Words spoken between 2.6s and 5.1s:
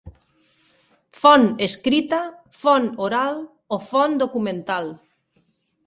Font oral o Font documental.